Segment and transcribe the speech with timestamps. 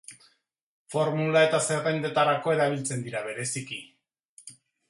[0.93, 3.81] Formula eta zerrendetarako erabiltzen dira bereziki.